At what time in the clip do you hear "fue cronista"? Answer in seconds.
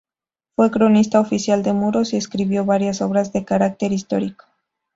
0.55-1.19